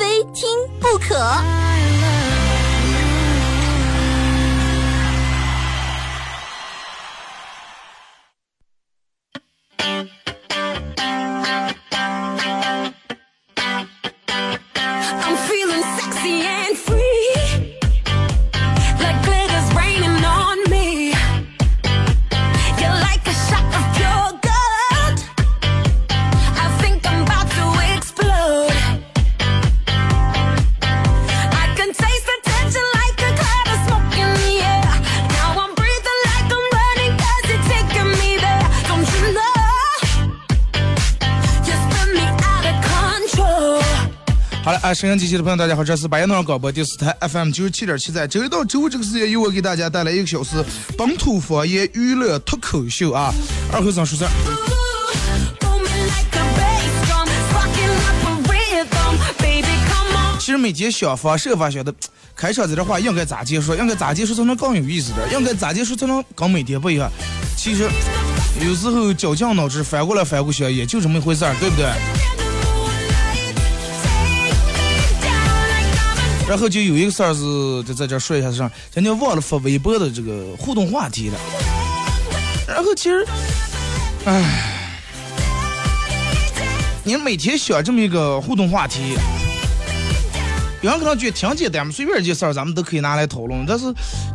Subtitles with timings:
[0.00, 0.48] 非听
[0.80, 1.14] 不可。
[44.94, 50.64] 收音机前的朋友，大家好，这是白彦淖尔广播电视台 FM 九十七点七，在周一到周五这个时间，由我给大家带来一个小时
[50.98, 53.32] 本土方言娱乐脱口秀啊。
[53.72, 54.30] 二后生说事儿。
[60.40, 61.94] 其实每天想方设法想的，
[62.34, 63.74] 开场这段话应该咋结束？
[63.76, 65.38] 应该咋结束才能更有意思点？
[65.38, 67.08] 应该咋结束才能跟每天不一样？
[67.56, 67.88] 其实
[68.60, 71.86] 有时候绞尽脑汁反过来翻过去，也就这么一回事儿，对不对？
[76.50, 77.40] 然后就有一个事儿是，
[77.84, 81.38] 就在这说一下上，人家忘了发微博的这个互动话题了。
[82.66, 83.24] 然后其实，
[84.24, 84.98] 唉，
[87.04, 89.16] 你每天想这么一个互动话题，
[90.82, 93.64] 有人可能觉得挺简单嘛，随便一件事儿咱们都可以拿来讨论。
[93.64, 93.84] 但是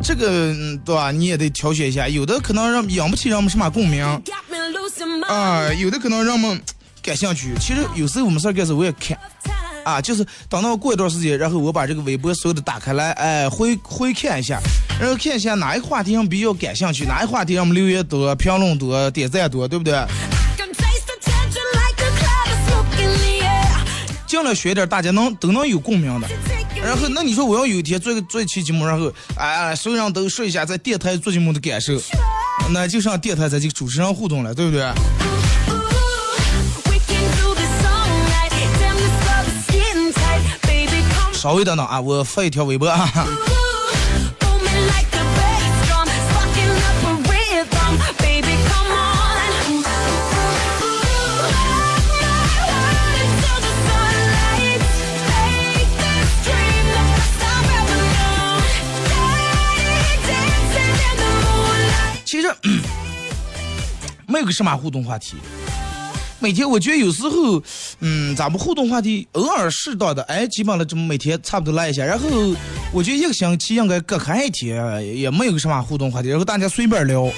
[0.01, 0.55] 这个
[0.85, 4.01] 对吧，你也得挑选一下，有的可能让养不起人们什么共鸣，
[5.27, 6.61] 啊，有的可能让我们
[7.03, 7.53] 感兴趣。
[7.59, 9.19] 其实有时候我们事儿干时我也看。
[9.85, 14.59] 啊，就是等到过一段时间，然后我把这个微博所有的打开来，哎，回回看一下，
[14.99, 19.93] 然后看一下哪一个话题上比较感兴趣，哪一个话题上我们留言多、评论多、点赞多，对不对？
[24.27, 26.27] 尽量学点大家能都能有共鸣的。
[26.83, 31.93] 然后，那你说我要有一天做个做一期节目，然后哎，所有人都说一下在电台做节目的感受，
[32.71, 34.83] 那就上电台咱就主持人互动了，对不对？
[41.45, 43.07] 稍微等等啊，我发一条微博啊。
[62.25, 62.51] 其实
[64.25, 65.35] 没有个什么互动话题。
[66.39, 67.63] 每天我觉得有时候，
[67.99, 72.03] 嗯，咱们互动话题偶尔适当的，哎，基本上这么每天差不多来一下。
[72.03, 72.27] 然后
[72.91, 77.31] 我觉得一个星期应该隔开一天，也没有什么互动话题，然后大家随便聊。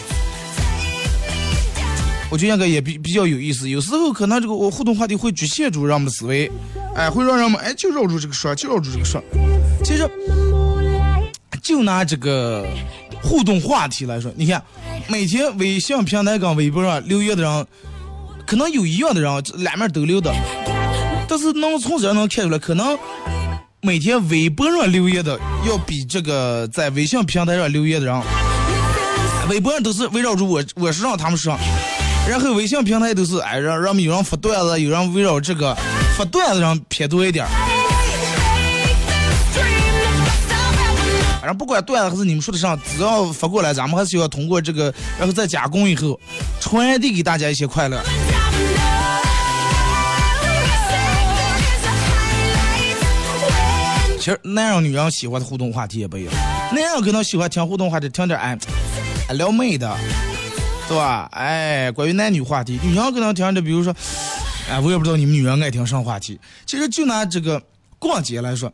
[2.29, 3.69] 我觉得应该也比比较有意思。
[3.69, 6.51] 有时候可能这个我互动话题会局限住人们的思维，
[6.95, 9.23] 哎，会让人们哎就绕住这个说，就绕住这个说。
[9.83, 10.09] 其实
[11.61, 12.67] 就拿这个
[13.21, 14.61] 互动话题来说，你看
[15.07, 17.67] 每天微信平台跟微博上留言的人。
[18.47, 20.33] 可能有一样的人两面都留的，
[21.27, 22.97] 但是能从这能看出来，可能
[23.81, 25.37] 每天微博上留言的
[25.67, 28.21] 要比这个在微信平台上留言的人，
[29.49, 31.57] 微博上都是围绕着我，我是让他们说，
[32.29, 35.75] 然后微信平台都是哎让让们有人发段子，有人围绕这个
[36.17, 37.45] 发段子上偏多一点。
[41.41, 46.17] 反正不管段子还是你们说的上，只要发过来，咱们还是要通过这个，然后再加工以后，
[46.61, 48.01] 传递给大家一些快乐。
[54.27, 56.33] 其实男人女人喜欢的互动话题也不一样，
[56.73, 58.57] 男人可能喜欢听互动话题，听点哎
[59.29, 59.97] 撩妹的，
[60.89, 61.29] 对吧？
[61.31, 63.95] 哎，关于男女话题，女人可能听的，比如说，
[64.69, 66.37] 哎，我也不知道你们女人爱听什么话题。
[66.65, 67.63] 其实就拿这个
[67.99, 68.69] 逛街来说，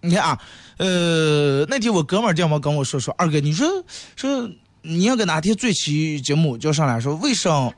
[0.00, 0.40] 你看啊。
[0.78, 3.68] 呃，那天我哥们儿电话跟我说说，二哥，你说
[4.16, 4.48] 说
[4.80, 7.70] 你要搁哪天做期节目，叫上来说，为啥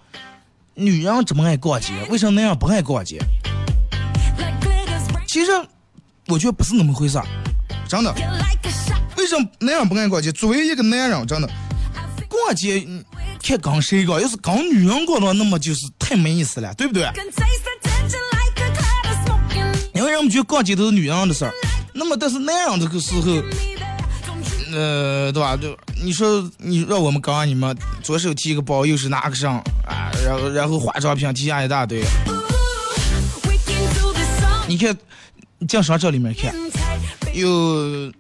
[0.75, 3.19] 女人这么爱逛街，为啥男人不爱逛街？
[5.27, 5.51] 其实
[6.29, 7.27] 我觉得不是那么回事儿，
[7.89, 8.13] 真的。
[9.17, 10.33] 为什么男人不爱逛街？
[10.33, 11.49] 作为一个男人，真的
[12.29, 12.85] 逛街
[13.43, 17.09] 看跟谁逛，要是跟女人逛的话，那么就是太没意思了，对不对？
[19.95, 21.53] 因为人们觉得逛街都是女人的事儿，
[21.95, 23.43] 那么但是男人这个时候，
[24.73, 25.57] 呃，对吧？
[25.57, 32.03] 就你说你让我们告诉你们，左手提个包，右手拿个上啊，然后然后化妆品提下一大堆。
[34.69, 34.95] 你看，
[35.67, 36.55] 进商场里面看，
[37.35, 38.13] 有，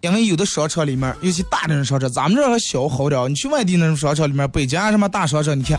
[0.00, 3.30] 因为有的商场里面，尤其大的商场，咱们这还小好点。
[3.30, 5.78] 你去外地那种商场里面，北京啊什么大商场，你看，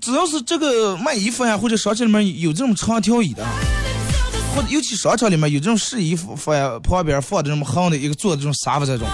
[0.00, 3.46] 只要是这个卖衣服呀，或者商场里面有这种长条椅的，
[4.54, 9.06] 或者尤其商场里面有这种试衣服放，旁边放的这么横的一个坐的这种沙发这种，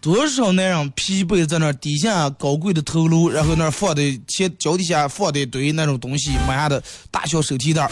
[0.00, 7.90] 多少男人疲惫在那儿低下高贵的头颅，然后那放的前脚底下放的一堆那种东西，买的大小手提袋。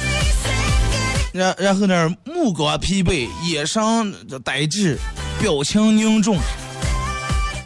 [1.33, 3.83] 然然后呢，目光疲惫，眼神
[4.45, 4.99] 呆滞，
[5.41, 6.39] 表情凝重，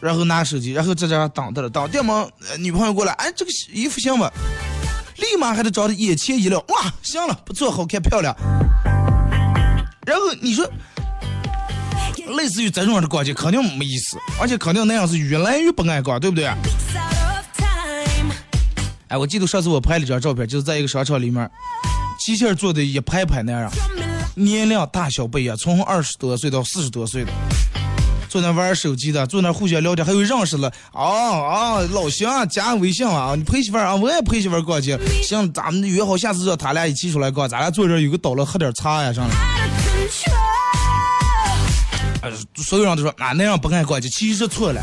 [0.01, 2.29] 然后拿手机，然后在这等着了，等电门，
[2.59, 4.31] 女朋友过来，哎，这个衣服行吗？
[5.17, 8.37] 立马还得找他眼前一亮，哇，行了，不错，好看，漂亮。
[10.07, 10.65] 然后你说，
[12.37, 16.47] 类似于这种的逛街肯定没意思，而且肯定那样是越来越不爱逛，对不对？
[19.09, 21.51] 哎，我记得上次我拍了一张照片，就是在一个商场里面。
[22.27, 23.71] 机器人坐的一排排那样，
[24.35, 27.31] 年龄大小不一样，从二十多岁到四十多岁的，
[28.29, 39.35] 坐那玩手机的，坐那互相聊天，还有认识了，啊啊，老乡加微信啊，你陪媳妇啊，我也陪媳妇逛街，行，咱们约好下次让他俩一起出来逛，咱俩坐这有个岛了，喝点茶呀，上来。
[42.57, 44.83] 所有人都说啊，那样不爱逛街，其实错了，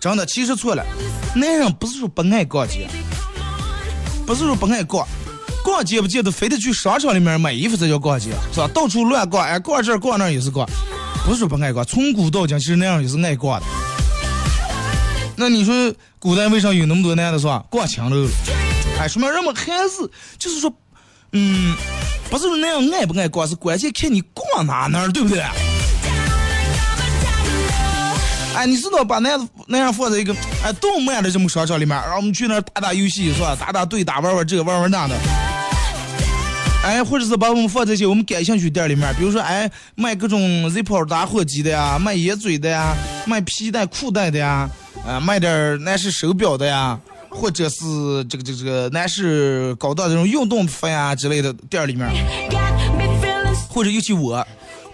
[0.00, 0.86] 真的，其实错了，
[1.34, 2.86] 那样不是说不爱逛街，
[4.24, 5.04] 不是说不爱逛。
[5.64, 8.68] 逛街不见得非得去商场里面买衣服才叫逛街，是吧？
[8.74, 10.68] 到处乱逛，哎，逛这逛那也是逛，
[11.24, 11.82] 不是说不爱逛。
[11.86, 13.66] 从古到今，其实那样也是爱逛的。
[15.36, 15.74] 那你说
[16.18, 17.64] 古代为啥有那么多男的是吧？
[17.70, 18.30] 逛青楼了，
[19.00, 20.08] 哎，说明人们还是
[20.38, 20.70] 就是说，
[21.32, 21.74] 嗯，
[22.28, 25.42] 不是说那样爱不爱逛，是关键看你逛哪哪儿，对不对？
[28.54, 29.30] 哎，你知道把那
[29.66, 33.56] 那样放在一个哎动漫的这么商场里面，让我们去那儿打打游戏是吧？
[33.58, 35.16] 打打对打玩玩这个玩玩那的。
[36.84, 42.94] 哎，或者是把我们放在些我们感兴趣店儿里面，比如说哎卖各种 Zippo 打火机的呀，卖烟嘴的呀，
[43.26, 44.68] 卖皮带裤带的呀，
[45.06, 47.00] 啊卖点男士手表的呀，
[47.30, 52.06] 或者是这个这个这个男士搞到这种运动服呀之类的店儿里面，
[53.68, 54.46] 或者尤其我。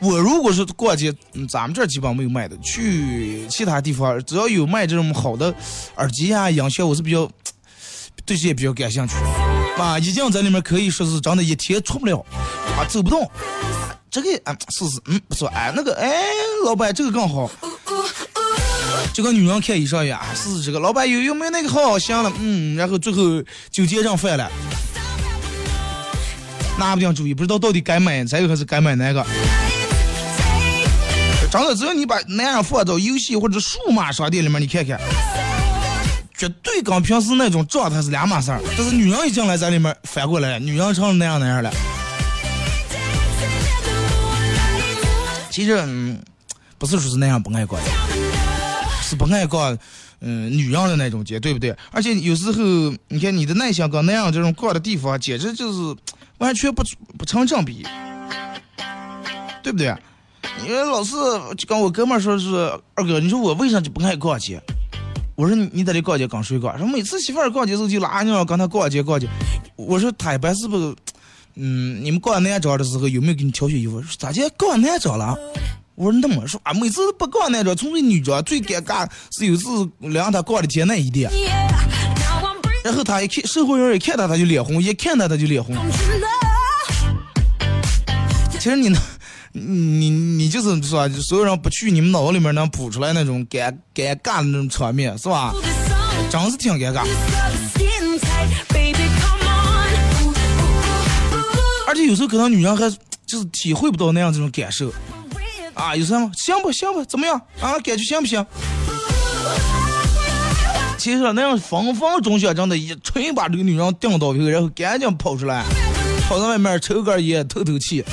[0.03, 1.13] 我如果是逛街，
[1.47, 2.57] 咱们这儿基本上没有卖的。
[2.63, 5.55] 去其他地方，只要有卖这种好的
[5.97, 7.31] 耳机啊、音响，我是比较
[8.31, 9.15] 对这些比较感兴趣。
[9.77, 12.25] 啊，一进在里面可以说是真的一天出不了，
[12.79, 13.29] 啊，走不动。
[14.09, 15.49] 这个啊，试试，嗯，不错。
[15.49, 16.23] 哎，那个，哎，
[16.65, 17.51] 老板，这个更好。
[19.13, 20.79] 就跟女人看衣裳一样，试试这个。
[20.79, 21.99] 老板有有没有那个好？
[21.99, 24.49] 行了，嗯，然后最后就结账饭了，
[26.79, 29.27] 拿不定主意，不知道到底该买这个还是该买那个。
[31.51, 35.01] 真的，只要你把男人放到游戏或者数码商店里面，你看看，
[36.41, 38.63] 绝对跟平时那种状态是两码事儿。
[38.75, 41.71] 但是女人一进来，在里面反过来，女人成了那样那样了。
[45.51, 46.19] 其实，嗯，
[46.79, 47.79] 不是说是那样不爱逛，
[49.03, 49.77] 是不爱逛，
[50.21, 51.77] 嗯，女人的那种街，对不对？
[51.91, 52.63] 而且有时候，
[53.09, 55.95] 你看你的内向跟那样这种逛的地方，简直就是
[56.39, 56.83] 完全不
[57.19, 57.87] 不成正比，
[59.63, 59.95] 对不对？
[60.65, 61.15] 因为老是
[61.59, 62.57] 就跟我哥们儿说是
[62.95, 64.59] 二哥，你说我为啥就不爱逛街？
[65.37, 66.77] 我说你在这逛街跟谁逛？
[66.79, 69.27] 说每次媳妇儿逛街时候就拉你跟他逛街逛街。
[69.77, 70.95] 我说她一般是不是？
[71.57, 74.03] 嗯，你们逛男装的时候有没有给你挑选衣服？
[74.19, 75.37] 咋就逛男装了？
[75.97, 78.43] 我说那么说啊，每次不逛男装，纯粹女装。
[78.45, 79.67] 最尴尬是有次
[79.99, 81.31] 让他逛的天那一点，
[82.85, 85.77] 然后他一看售货员一看他他就脸红，一看他他就脸红。
[88.59, 88.99] 其实你呢？
[89.53, 95.53] 你你就是说，所有人不去你们脑子里面能补出来那种尴尴尬的那种场面，是吧？
[96.31, 97.05] 真是挺尴尬。
[101.89, 102.89] 而且有时候可能女人还
[103.27, 104.93] 就是体会不到那样这种感受
[105.75, 107.73] 啊，有什么行不行不怎么样啊？
[107.81, 108.47] 感觉行不行？
[110.97, 115.65] 其实那样分分钟想真的，一锤把这个女人顶到后，然后赶紧跑出来，
[116.29, 118.05] 跑到外面抽根烟透透气。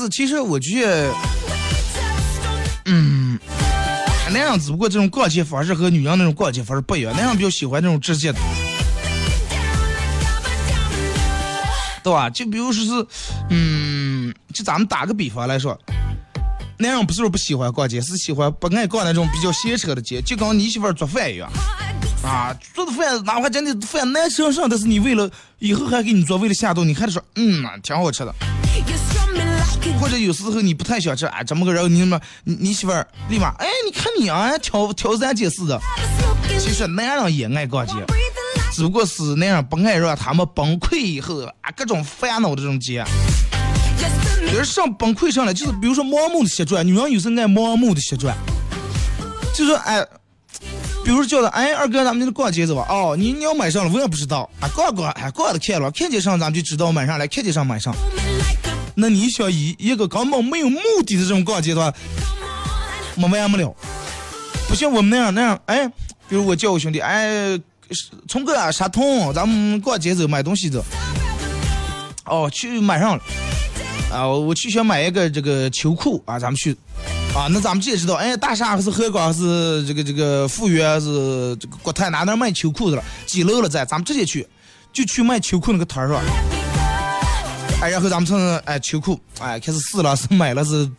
[0.00, 1.14] 是其实我觉得，
[2.86, 3.38] 嗯，
[4.32, 8.38] 那样只不过这种逛街方式和女人那种逛街方式不一样，那样比较喜欢那种直接的，
[12.02, 12.30] 对吧？
[12.30, 13.06] 就比如说是，
[13.50, 15.78] 嗯，就咱们打个比方来说，
[16.78, 21.50] 男人不是说不喜欢逛街，是喜欢不爱逛那种比较闲扯的街，就跟你媳妇儿做饭一样。
[22.22, 28.34] 啊，做的饭哪怕真的饭难吃上，但是你为了以后还给你做，为了下顿，你还得说嗯，挺好吃的。
[30.00, 35.80] 或者有时候你不太想吃，啊，这么个人，你么你媳妇儿立马哎，你看你啊，挑挑三拣四的。
[36.58, 37.94] 其实男人也爱逛街，
[38.72, 43.04] 只不过是男人不爱让他们崩溃以后啊，各种烦恼的这种街。
[44.50, 48.36] 就是上崩溃上来，就是比如说盲目的瞎转，女人有时候爱盲目的瞎转，
[49.54, 50.06] 就说哎。
[51.02, 52.86] 比如叫他，哎，二哥，咱们就逛街走吧。
[52.90, 54.48] 哦，你你要买上了，我也不知道。
[54.60, 57.94] 啊，逛逛，哎，逛的看了，看见上咱们就知道买上来，看见上买上。
[59.00, 61.92] 那你想以一个根本没有目的的这种逛街的话，
[63.16, 63.74] 没完没了。
[64.68, 65.88] 不像我们那样那样，哎，
[66.28, 67.58] 比如我叫我兄弟，哎，
[68.28, 70.84] 聪哥啊，啥通，咱们逛街走，买东西走。
[72.26, 73.22] 哦，去买上了。
[74.12, 76.76] 啊，我去想买一个这个秋裤啊，咱们去。
[77.34, 83.04] 啊，那咱们也知道，哎，大厦还是河广还是这个这个富源是这个国泰哪那卖秋裤的了？
[83.26, 83.84] 几楼了在？
[83.84, 84.46] 咱们直接去，
[84.92, 86.22] 就去卖秋裤那个摊儿是吧？
[87.82, 90.90] 哎，然后咱们从哎秋裤哎开始试了，是买了是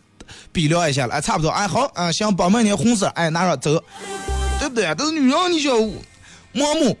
[0.50, 3.82] 比量一下了，哎差不多，哎好，啊行，帮买点红色，哎拿着走，
[4.58, 4.92] 对不对？
[4.98, 5.80] 但是女人，你就
[6.52, 6.98] 盲目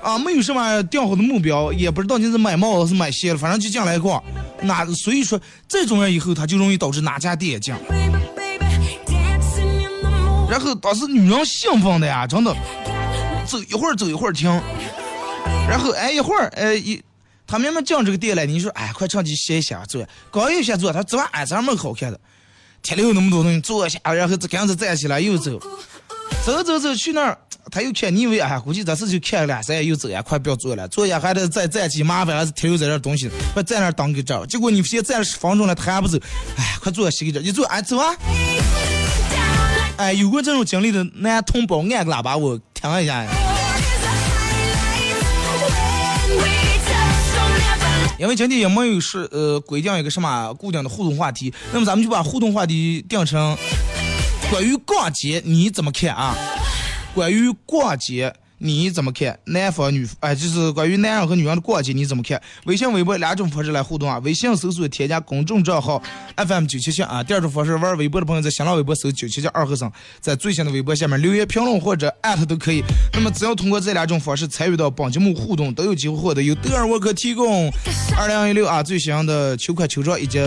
[0.00, 4.22] 啊，没有什么定好的目标，也不知道你是买帽子是买鞋了，反正就进来逛。
[4.62, 7.74] 那所以说这种人以后他就容易导致哪家店进。
[10.48, 12.54] 然后当时女人兴奋的呀，真的，
[13.44, 14.48] 走一会儿走一会儿停，
[15.68, 17.00] 然后哎一会儿哎一，
[17.50, 22.20] 他明明进这个店来，你说哎快上去歇一下坐，刚又想坐，他坐哎这么好看的，
[22.80, 25.58] 贴了有那么多东西坐下，然后这刚子站起来又走，
[26.46, 27.36] 走走走去那儿，
[27.72, 36.16] 他又看你以为哎估计这次就看了三眼又走呀，快不要坐了，坐下还得再站起麻烦还是停留在这东西，快在那儿等个这，结果你先站十分钟了，他还不走，
[36.56, 38.14] 哎快坐下歇个这，一坐哎走啊。
[39.96, 43.49] 哎，有过这种经历的男同胞，按个喇叭，我听一下。
[48.20, 53.56] 因为今天也没有是呃规定一个什么固定的互动话题，那么咱们就把互动话题定成
[54.50, 56.36] 关于逛街你怎么看啊？
[57.14, 58.30] 关于逛街。
[58.62, 62.38] 你怎么看男方女哎，就是关于男人和女人的逛街，你怎么看？
[62.66, 64.18] 微信、微博两种方式来互动啊。
[64.18, 66.02] 微信搜索添加公众账号
[66.36, 67.22] FM 九七七啊。
[67.22, 69.90] 第二种方式，玩微博的朋友在新浪微博搜九七七二和尚，
[70.20, 72.84] 在最新的微博下面留言评论或者艾特都可以。
[73.14, 77.72] 那么只要通过这两种方式参与到本节目互动，都有机会获得由德尔沃克提供
[78.18, 80.38] 二零一六啊最新的秋款秋装以及。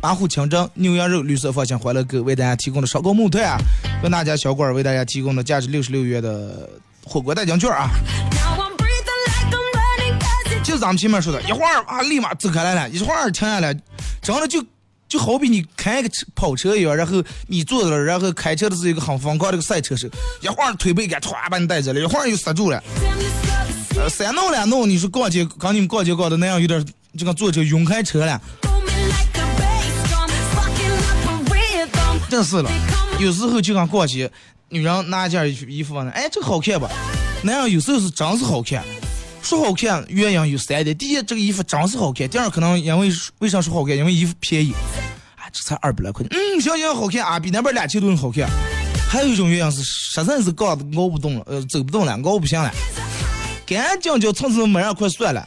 [0.00, 3.56] 八虎清蒸牛羊肉绿色放心欢乐狗为大家提供的烧烤木炭啊，
[4.02, 6.68] 和大家小馆为大家提供的价值六十六元的
[7.04, 7.90] 火锅代金券啊。
[10.62, 13.74] 就咱们前面说的，一会儿啊立马走开来了，一会儿停下来，
[14.22, 14.64] 真的就
[15.08, 20.08] 就好比你开个跑车一样，然后你坐着，然后开车的是一个很疯狂的一个赛车手，
[20.40, 22.82] 一会儿推背杆唰把你带着了，一会儿又刹住了，
[23.96, 26.82] 呃，三弄两弄，你说逛街刚你们逛街逛的那样，有点
[27.18, 28.40] 就跟坐车晕开车了。
[32.30, 32.70] 真是了，
[33.18, 34.30] 有时候就跟逛街，
[34.72, 36.88] 女人拿一件衣服呢，哎，这个好看吧？
[37.44, 38.82] 男人有时候是真是好看，
[39.42, 43.94] 说好看原因有三点：第一，这个衣服真是好看；第二，可能因为为啥说好看？
[43.94, 44.72] 因为衣服便宜，
[45.36, 48.48] 啊，这才二百来块钱，嗯，行行好看啊，比那边两千多好看。
[49.10, 52.72] 还有一种原因是实在是高熬不动了，呃，走不动了，熬不行了，
[53.66, 55.46] 赶紧就从此没人快算了。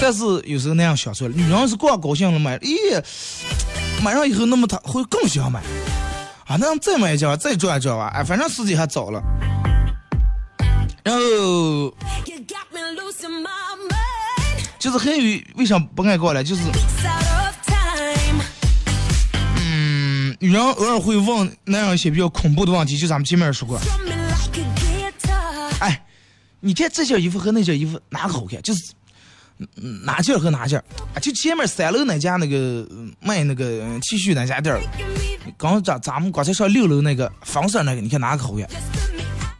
[0.00, 3.02] 但是有时候那样想出来，女人是逛高兴了买，咦，
[4.02, 5.60] 买上以后，那么他会更想买，
[6.46, 9.20] 啊，那再买一件，再转一转吧，哎，反正时间还早了。
[11.04, 11.20] 然后，
[14.78, 16.44] 就是还有为啥不爱逛了？
[16.44, 16.62] 就是，
[19.56, 23.80] 嗯，女人偶尔会问那样一些比较恐怖的问题，就咱们前面说过。
[25.80, 26.04] 哎，
[26.60, 28.62] 你看这件衣服和那件衣服哪个好看？
[28.62, 28.92] 就是。
[30.04, 30.78] 哪件和哪件
[31.14, 31.18] 啊？
[31.20, 32.86] 就前面三楼那家那个
[33.20, 34.80] 卖那个 T 恤那家店儿，
[35.56, 38.68] 刚咱咱们刚才上六楼那个房色那个，你看哪个好看？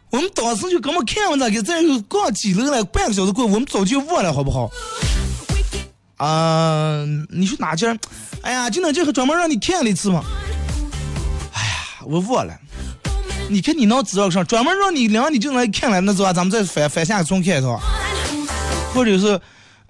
[0.09, 4.71] 我们当时就根本看完那个，在逛几楼了，半个小时过，我们早就忘了，好不好？
[6.15, 7.99] 啊，你说哪件？
[8.41, 10.23] 哎呀，就那件，专门让你看了一次嘛。
[11.53, 12.57] 哎呀，我忘了。
[13.49, 17.77] 你看你能知道上，专门让你量你就能看了，那走吧，咱们再翻翻下重看一套，
[18.93, 19.39] 或者是。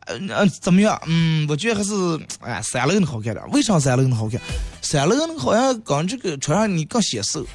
[0.10, 1.00] 嗯呃，怎么样？
[1.06, 1.94] 嗯，我觉得还是
[2.42, 3.38] 哎，三楼的好看点。
[3.52, 4.42] 为啥三楼的好看？
[4.82, 7.46] 三楼的好像跟这个穿上你更显瘦。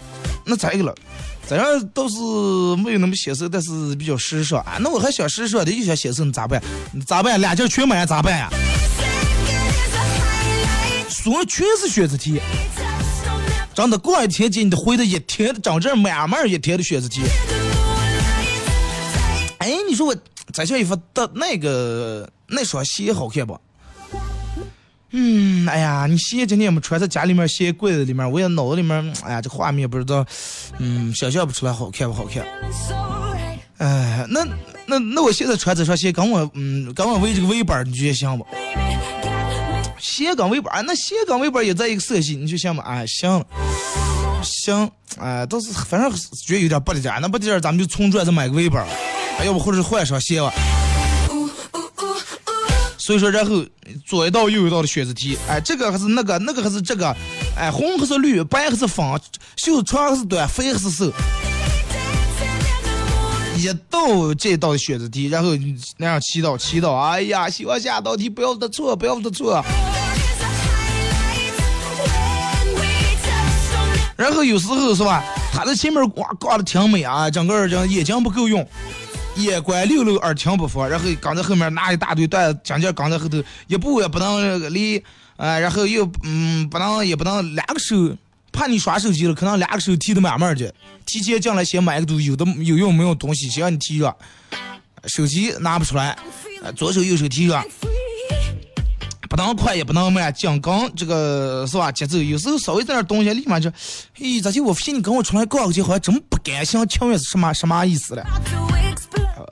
[0.44, 0.94] 那咋一个了？
[1.48, 2.16] 这样倒是
[2.82, 4.78] 没有那么显瘦，但是比较时尚啊。
[4.80, 6.62] 那我还想时尚的，又想显瘦，你咋办？
[7.06, 7.40] 咋办？
[7.40, 8.48] 两件全买咋办呀？
[11.08, 12.40] 所有全是选择题。
[13.74, 17.22] 真的，过一天给你的回的一天的整整满满一天的选择题。
[19.58, 20.16] 哎，你说我
[20.54, 23.60] 这件衣服的那个那双鞋好看不？
[25.10, 30.24] 嗯，哎呀，你鞋今天没穿，在家里面鞋柜子里面，我也脑子里面，哎呀，这画面不知道，
[30.78, 32.44] 嗯，想象不出来好看不好看。
[33.78, 34.44] 哎，那
[34.86, 38.46] 那那我现在穿这双鞋，跟我嗯，跟我围这个围板，你觉得像不？
[39.98, 43.44] 鞋跟围板，那鞋跟围板也在一个色系，你就想吧，哎，行了，
[44.42, 46.12] 行，哎，倒是反正
[46.46, 48.86] 觉得有点不得劲，那不得劲，咱们就从转再买个围板，
[49.42, 50.52] 要不或者是换双鞋吧。
[52.96, 53.62] 所以说，然后
[54.06, 57.14] 左一道右一道的选择题，哎，这个还是那个，那个还是这个，
[57.54, 59.04] 哎，红还是绿，白还是粉，
[59.56, 61.12] 袖子长还是短，肥还是瘦，
[63.58, 65.50] 一道这道的选择题，然后
[65.98, 69.62] 那样祈祷祈祷，哎呀，希望下道题不要得错，不要得错。
[74.16, 75.22] 然后有时候是吧，
[75.52, 78.66] 他在前面挂挂的挺美啊，整个人眼睛不够用。
[79.36, 84.96] 眼观六路，耳听不佛，然后刚在后面拿一大堆段子，讲讲刚在后头一步也不能离，
[85.36, 88.16] 啊，然后又嗯不能也不能两个手，
[88.52, 90.72] 怕你耍手机了，可能两个手提的慢慢的，
[91.04, 94.16] 提前进来先买个东西，有的有用没用东西先让你提着，
[95.06, 96.16] 手机拿不出来，
[96.76, 97.60] 左手右手提着，
[99.28, 101.90] 不能快也不能慢，讲刚这个是吧？
[101.90, 103.68] 节奏，有时候稍微在那东西立马就，
[104.16, 108.24] 咦，咋就我发现你跟我出来逛个街好像真不甘心，情愿是什么什么意思了？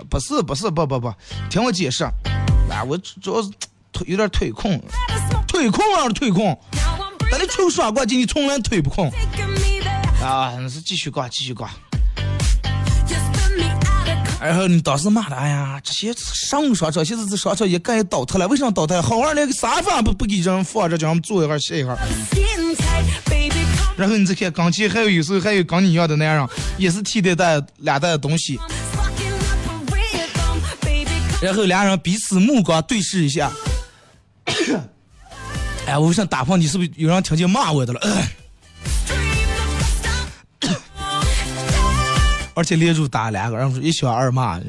[0.09, 1.12] 不是不是不不不，
[1.50, 3.50] 听我解释，啊，我主要是
[3.92, 4.80] 腿有点腿控，
[5.47, 6.59] 腿控啊腿控，
[7.30, 9.11] 但你出耍过，今你从来腿不控，
[10.23, 11.71] 啊，那是继续挂继续挂。
[14.40, 19.00] 然后你当时骂他，哎呀，这些上双车，现在这双车也该倒塌了，为什么倒塌？
[19.00, 21.99] 好好连个沙发不不给人放着，叫他们坐一会儿歇一会儿。
[23.97, 28.59] 然后你再看钢琴，还有有时候还有跟你一样的那样，也是提的带俩带东西。
[31.42, 33.50] 然后俩人彼此目光对视一下，
[35.87, 38.00] 哎，我想打破你，是不是有人听见骂我的了？
[42.55, 44.61] 而且连住打两个，然后一小二骂，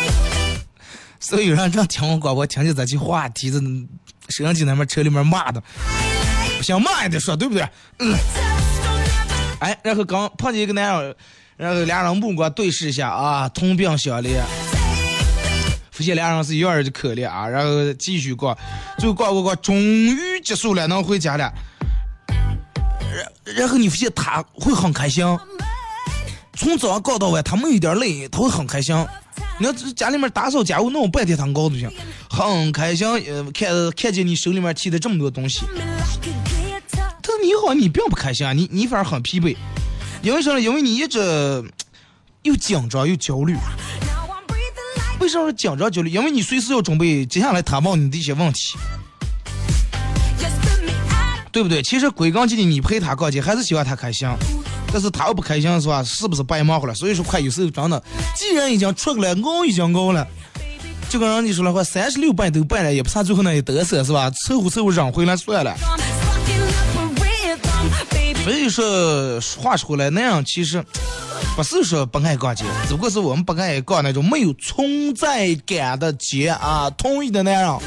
[1.18, 3.58] 所以有人正听我广播，听见这句话题的
[4.28, 5.62] 摄像机那边车里面骂的，
[6.58, 7.66] 不想骂也得说，对不对？
[9.60, 11.16] 哎，然后刚碰见一个男人，
[11.56, 14.42] 然后俩人目光对视一下啊，同病相怜。
[15.96, 18.54] 发现俩人是一样的可怜啊，然后继续逛，
[18.98, 21.50] 最后逛逛逛，终于结束了，能回家了。
[23.46, 25.24] 然然后你发现他会很开心，
[26.54, 28.94] 从早上逛到晚，他没有一点累，他会很开心。
[29.58, 31.90] 你要家里面打扫家务弄半天，他高兴，
[32.28, 33.08] 很开心。
[33.08, 35.60] 呃，看看见你手里面提的这么多东西，
[37.22, 39.56] 他说你好，你并不开心啊，你你反而很疲惫，
[40.20, 40.60] 因为什么？
[40.60, 41.18] 因为你一直
[42.42, 43.56] 又紧张又焦虑。
[45.18, 46.10] 为什么紧张焦虑？
[46.10, 48.76] 因为你随时要准备接下来他问你的一些问题，
[51.50, 51.82] 对不对？
[51.82, 54.28] 其实归根结底，你陪他逛街还是希望他开心，
[54.92, 56.02] 但是他要不开心是吧？
[56.04, 56.94] 是不是白忙活了？
[56.94, 58.02] 所以说，快有时候真的，
[58.36, 60.26] 既然已经出来，熬已经熬了，
[61.08, 64.30] 就跟人家说了话，三十六拜都拜了，也不差最后那一得瑟是吧？
[64.30, 65.74] 凑合凑合扔回来算了。
[68.46, 70.80] 所以说，话说回来，那样其实。
[71.56, 76.88] 不是说不爱逛街，只不过是我们不爱逛那种没有存在感的街啊。
[76.90, 77.82] 同意的那样，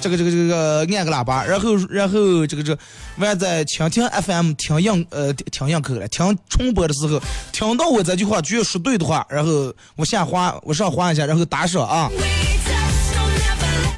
[0.00, 2.76] 这个这个这个按个喇叭，然后然后这个这
[3.18, 7.22] 完在蜻蜓 FM 听映呃听映客了，听重播的时候
[7.52, 12.10] 听到我这句话觉得说对的话，然后我下滑我上滑一下，然后打赏啊。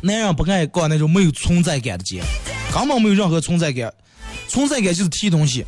[0.03, 2.22] 男人不爱逛那种没有存在感的街，
[2.70, 3.90] 根本没有任何存在感，
[4.54, 5.66] 存在感就是提东西。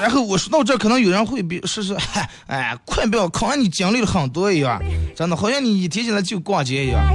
[0.00, 1.94] 然后我说到这，可能有人会比是是，
[2.48, 4.82] 哎，快不要看你经历了很多一样，
[5.14, 7.06] 真的好像你一提起来就逛街一样。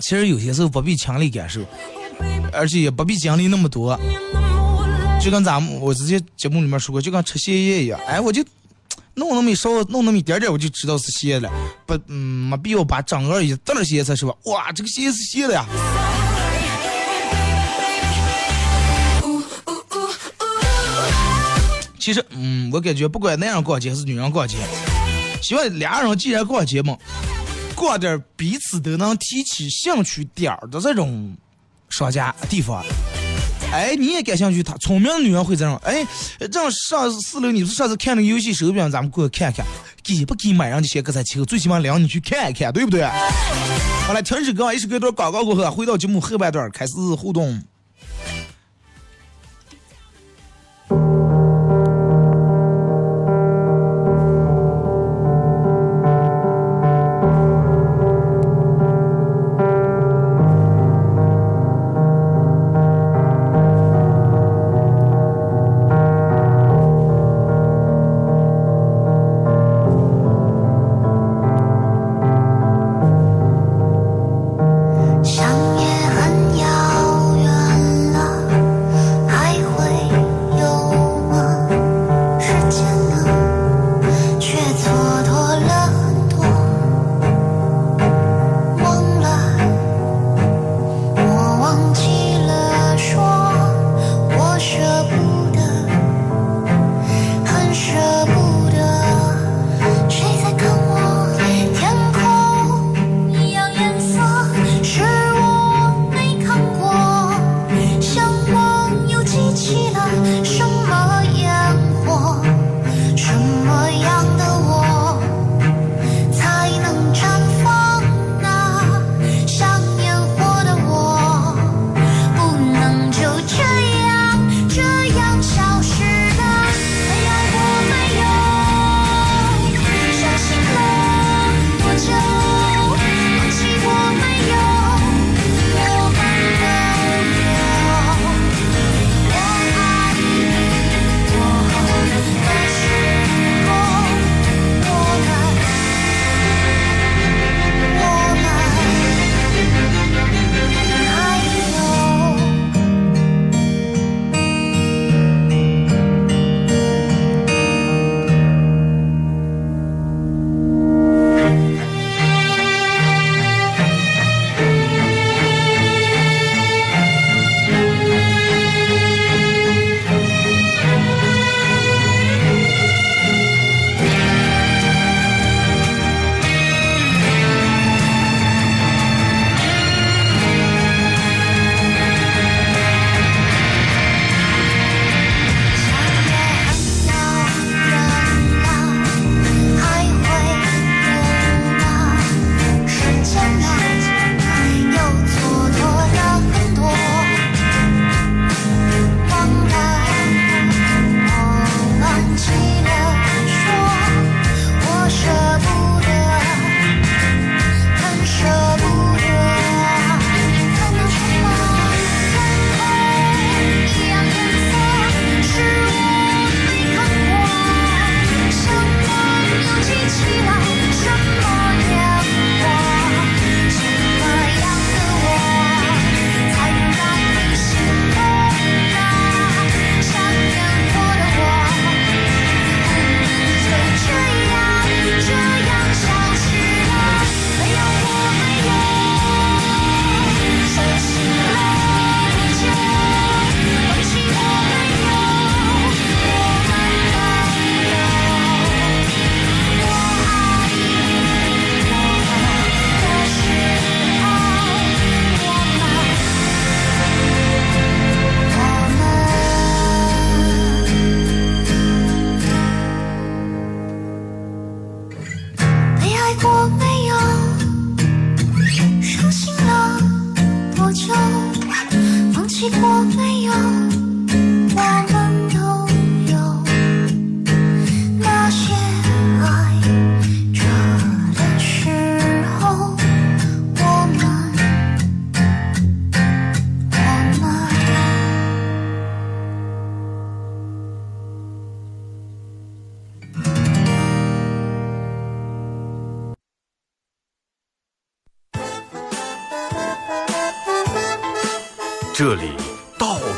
[0.00, 1.60] 其实有些时候不必强烈感受，
[2.54, 4.00] 而且也不必经历那么多。
[5.20, 8.42] 就跟咱们我之前节目里面说过，就跟吃泻叶一样，哎，我就
[9.12, 11.50] 弄那么一稍弄那么一点点，我就知道是泻了，
[11.84, 14.32] 不，嗯，没必要把整个一袋泻才是吧？
[14.44, 15.66] 哇，这个泻是泻的呀。
[22.06, 24.56] 其实，嗯，我感觉不管男人逛街还是女人逛街，
[25.42, 26.96] 希望俩人既然逛街嘛，
[27.74, 31.36] 逛点彼此都能提起兴趣点儿的这种
[31.90, 32.84] 商家地方。
[33.72, 34.62] 哎，你也感兴趣？
[34.62, 35.74] 他聪明的女人会这样。
[35.82, 36.06] 哎，
[36.38, 39.66] 这样上四楼，你不是上次看那个游戏手柄，咱们过去看看，
[40.04, 43.02] 给不给买上就先搁在前后，最起码领你去看一看，对不对？
[44.06, 47.60] 好了，停止歌，一首歌段广告过后，回到节目后半段开始互动。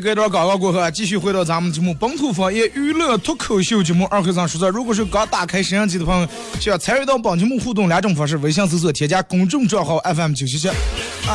[0.00, 6.26] 也是隔段广告过后，继续回到咱们节目《本土方言娱乐脱口秀》节目二和尚说事如果是刚打开摄像机的朋友，
[6.58, 10.74] 需要参与到本节目互动两种方式：微信搜索添加公众账号 FM 九七七啊；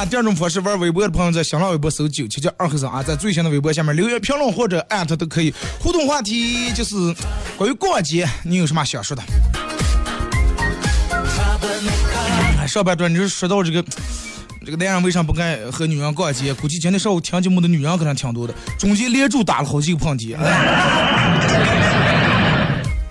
[0.09, 5.53] 第二种方式，玩微博的朋友在新浪微博搜九七七二和尚啊，在最新的微博下面留言评论或者艾特都可以。
[5.79, 6.95] 互动话题就是
[7.55, 9.21] 关于逛街，你有什么想说的？
[12.67, 13.85] 上半段你是说到这个。
[14.65, 16.51] 这个男人为啥不敢和女人逛街？
[16.55, 20.35] 估计今天上午听节目的女人可能挺多的，中间连住打了好几个喷嚏。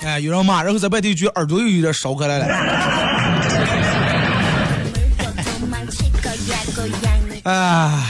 [0.04, 2.46] 哎，有人骂，然后在外地觉耳朵又有点烧开来了。
[7.44, 8.02] 哎，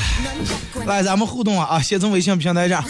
[0.87, 2.83] 来咱们互动啊啊，先从微信平台上。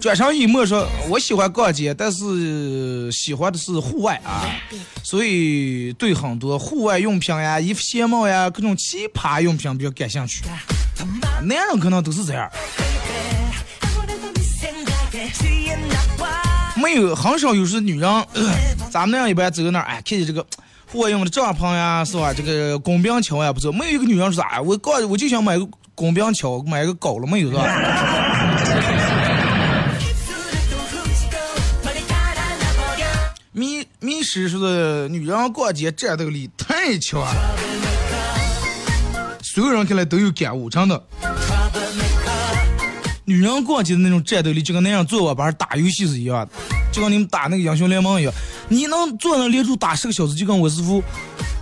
[0.00, 4.48] 转上一墨说：“我喜欢逛街，但是喜欢的是户外啊，
[5.02, 10.42] 所以对很多户外用品呀、衣服鞋帽呀、各种奇葩用品比较感兴趣。
[11.42, 12.50] 男人可能都是这样，
[16.76, 18.26] 没有很少有是女人，
[18.90, 20.44] 咱们那样一般走到那儿，哎，看见这个
[20.90, 22.32] 户外用的帐篷呀，是吧？
[22.32, 23.70] 这个工兵桥呀，不错。
[23.70, 25.68] 没有一个女人说啥，我逛，我就想买个
[26.00, 27.62] 工兵桥，买个高了没有是吧？
[33.52, 37.54] ”迷迷失说的女人逛街战斗力太强了，
[39.42, 41.04] 所有人看来都有感悟，真的。
[43.26, 46.52] 女人逛街的那种战斗力，就跟那样坐网吧打游戏是一样的，
[46.90, 48.32] 就跟你们打那个英雄联盟一样。
[48.70, 51.02] 你能坐那连住打十个小时，就跟我师傅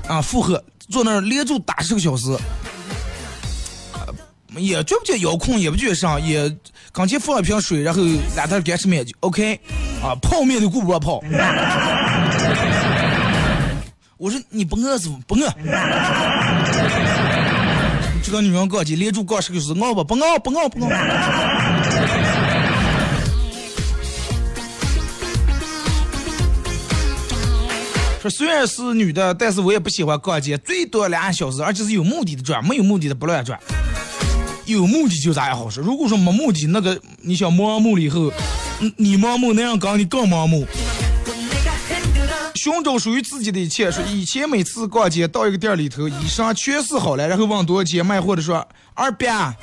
[0.06, 2.28] 啊负荷坐那连住打十个小时，
[4.60, 6.54] 也觉不觉遥控，也不觉上，也。
[6.90, 8.02] 刚前放一瓶水，然后
[8.34, 9.60] 两袋干吃面就 OK，
[10.02, 11.22] 啊，泡面都顾不上泡。
[14.16, 15.18] 我说你不饿是不？
[15.28, 15.48] 不饿。
[18.22, 20.02] 这个女人逛街连住逛十个小时，饿不？
[20.02, 20.88] 不饿，不饿，不饿。
[28.20, 33.60] 说虽然是女的，但是我也不喜欢逛街，最多两小时，而且是有目的的转，没有目的的不乱转。
[34.72, 35.82] 有目的就咋样好说。
[35.82, 38.30] 如果说没目的，那个你想盲目了以后，
[38.96, 40.66] 你盲目那样刚你更盲目。
[42.54, 43.90] 寻找属于自己的一切。
[43.90, 49.54] 说以前每次逛街到一个店里头，衣裳全是好了，然后问多少钱，卖货的说二百，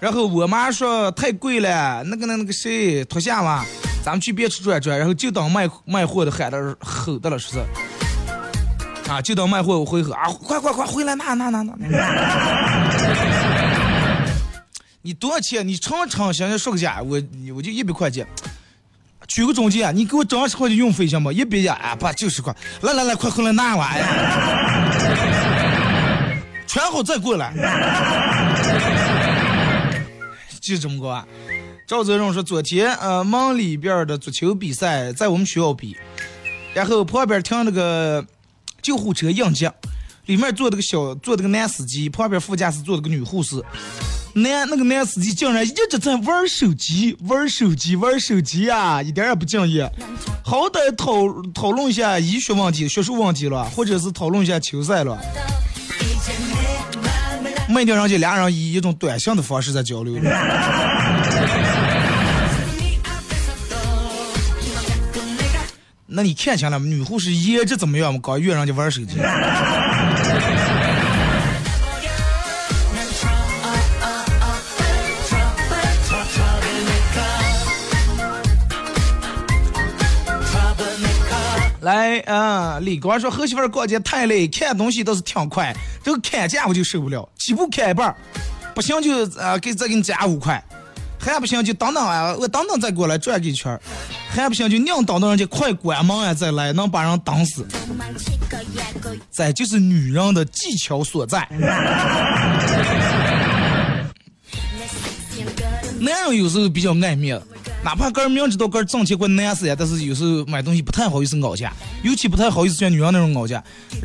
[0.00, 3.64] 然后我妈说太贵了，那个那那个谁脱下嘛，
[4.04, 7.58] 咱们去别处转转，然后就当卖卖货的喊的吼的了，是是？
[9.10, 11.74] 啊，就当卖货我回吼啊，快快快回来拿拿拿拿。
[15.02, 15.66] 你多少钱？
[15.66, 17.22] 你常常想想说个价，我
[17.54, 18.26] 我就一百块钱，
[19.28, 21.32] 举个中介，你给我涨二十块钱运费行吗？
[21.32, 23.88] 一百呀，啊，把九十块，来来来，快回来拿完，
[26.66, 27.52] 穿好 再过来，
[30.60, 31.24] 就这么个。
[31.86, 35.96] 赵泽荣说，昨天呃门里边的足球比赛在我们学校比，
[36.74, 38.26] 然后旁边停那个
[38.82, 39.70] 救护车应急，
[40.26, 43.64] 里面坐的个小坐的个男司机，旁边副驾驶坐的个女护士。
[44.38, 49.90] 男那个男司机竟然一直在玩手机，玩手机，玩手机啊，一点也不敬业。
[50.44, 51.12] 好歹讨
[51.52, 55.18] 讨论一下医学问题、学术问题了，或者是讨论一下球赛了。
[57.68, 60.18] 没听人家俩人以一种短信的方式在交流。
[66.06, 68.20] 那你看清了女护士颜值怎么样吗？
[68.22, 69.18] 刚约人家玩手机。
[81.88, 82.78] 来啊！
[82.82, 85.74] 李光说和媳妇逛街太累，看东西倒是挺快，
[86.04, 88.14] 这个砍价我就受不了，几步砍一半，
[88.74, 90.62] 不行就啊给再给你加五块，
[91.18, 93.80] 还不行就等等啊，我等等再过来转几圈，
[94.28, 97.66] 还不行就硬等到人家快关门啊再来，能把人等死。
[99.32, 101.48] 这就是女人的技巧所在。
[106.00, 107.46] 男人有时候比较爱面子。
[107.84, 113.62] 哪怕个人明知道个人挣钱怪难死呀，但是有时候买东西不太好意思搞价，尤其不太好意思像女人那种搞价。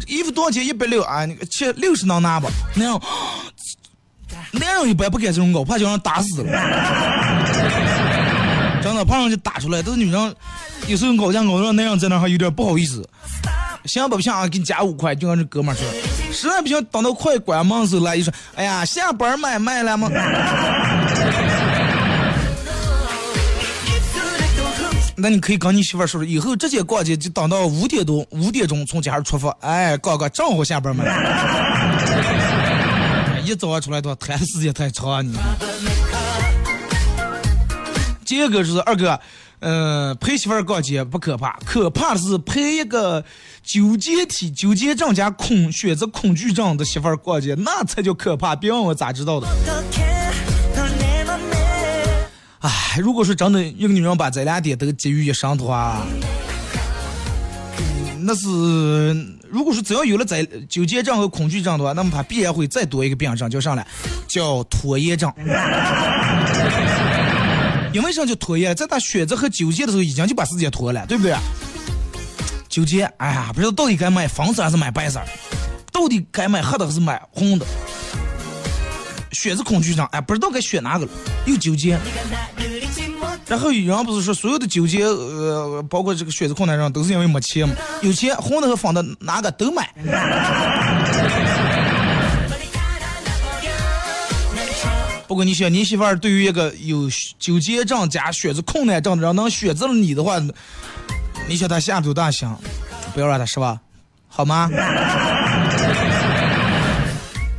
[0.07, 0.65] 衣服多少钱？
[0.65, 2.47] 一百六啊，那个七六十能拿不？
[2.75, 3.01] 那样，
[4.51, 6.51] 男人一般不敢这种搞，怕叫人打死了。
[8.81, 9.81] 真的，怕人就打出来。
[9.81, 10.35] 但是女人
[10.87, 13.07] 有时候搞价搞到那样在那还有点不好意思。
[13.85, 14.47] 行不行啊？
[14.47, 15.83] 给你加五块，就跟这哥们说。
[16.31, 20.09] 实在不行，等到快关门时候来，一说，哎呀，下班买卖了吗？
[25.15, 31.03] 那你可以跟你媳妇说说，以后直接逛街就等到五点多、五点钟从家出发，哎，刚刚正好下班嘛。
[33.45, 35.37] 一早上出来的话，谈时间太长啊你。
[38.25, 39.19] 第二个是二哥，
[39.59, 43.23] 呃，陪媳妇逛街不可怕，可怕的是陪一个
[43.61, 48.55] 纠结体、纠结症加恐选择恐惧症的媳妇逛街，那才叫可怕。
[48.55, 49.47] 别问我咋知道的。
[52.63, 56.01] 唉，如果说真的一个女人把这两点都集于一身的话，
[58.21, 58.47] 那是
[59.49, 63.85] 如果说只要有了这纠结症和恐惧症的话，那么她必然会再多一个病症，叫啥呢？
[64.29, 65.29] 叫拖延症。
[67.91, 68.73] 因为啥叫拖延？
[68.73, 71.35] 在她选择和纠结的时候，已经就把时间拖了，对不对？
[72.69, 75.21] 纠结，哎呀，不知道到底该买粉色还是买白色，
[75.91, 77.65] 到底该买黑的还是买红的。
[79.33, 81.11] 选择恐惧症，哎，不知道该选哪个了，
[81.45, 81.99] 又纠结。
[83.47, 87.75] 然后有人不是说所有的纠结，呃，包括这个选择困难症，都是因为没钱嘛？
[88.01, 89.93] 有钱，红的和粉的哪个都买。
[95.27, 100.39] 不过你想，你媳妇儿对于一个有纠结症加选择困难症的人，能选择了你的话，
[101.47, 102.47] 你想她下多大心？
[103.13, 103.79] 不要让她失望，
[104.27, 104.69] 好吗？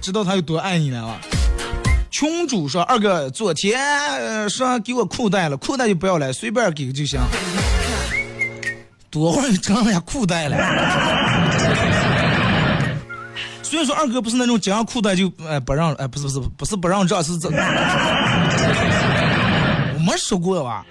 [0.01, 1.20] 知道她有多爱你了吧？
[2.14, 7.18] 群主说：“二哥，昨天说给我裤带了，裤带就不要了，随便给就行。
[9.11, 10.57] 多会儿成了裤带了。
[13.64, 17.55] 所以说，二哥不是那种讲裤带就哎不让哎不是不是不是不让这是这，我
[20.07, 20.87] 没说过吧？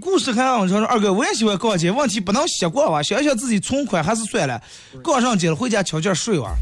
[0.00, 3.02] 故事看我说二哥，我也喜欢逛街，问题不能瞎逛吧？
[3.02, 4.62] 想想自己存款还是算了，
[5.02, 6.54] 逛上街了回家悄悄睡吧。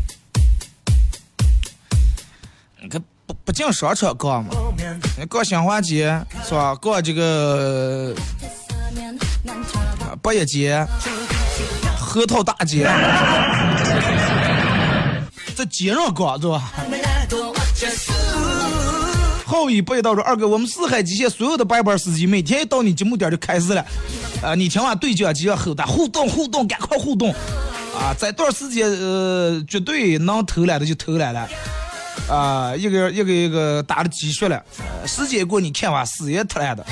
[2.81, 3.05] 你看。”
[3.45, 4.51] 不进商场逛嘛？
[5.29, 6.75] 逛新华街是吧？
[6.77, 8.15] 逛这个
[10.23, 10.87] 八一街、
[11.99, 12.85] 核桃大街，
[15.55, 16.73] 在街上逛是吧？
[19.45, 23.85] 好一背到说二哥，我们四海机械所有的白班司机，每天一到你节目点就开始了。
[24.43, 27.31] 啊，你听完对讲机要吼的互动互动，赶快互动！
[27.95, 31.47] 啊，这段时间呃，绝对能偷懒的就偷懒了。
[32.29, 34.63] 啊，一个一个一个打了鸡血了，
[35.07, 36.85] 时间过你看吧，死也特烂的，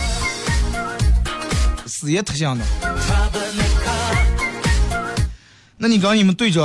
[1.87, 2.65] 死也特像的。
[5.79, 6.63] 那你跟你们队长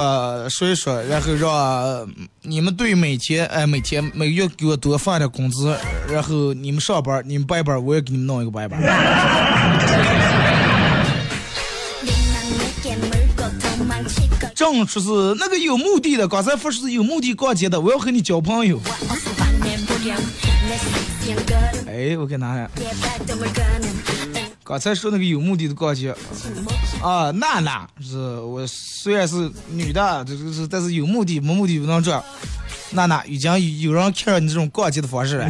[0.50, 2.08] 说一说，然后让
[2.44, 5.76] 你们队每天哎每天每个月给我多发点工资，
[6.08, 8.80] 然后你们上班，你们白班，我也给你们弄一个白班。
[14.74, 18.80] 正说是那个有目的的，刚才说是有目的逛街的，我要和你交朋友。
[21.88, 22.70] 哎，我给拿来。
[24.64, 26.14] 刚才说那个有目的的逛街，
[27.02, 32.22] 啊，娜娜是我虽然是女的，这这是但是有目的没目的不能这。
[32.92, 35.48] 娜娜已经有人看上你这种逛街的方式了。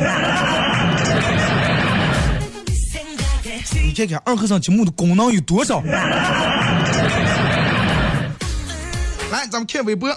[3.84, 5.82] 你看看二和尚节目的功能有多少？
[9.32, 10.10] 来，咱们看微博。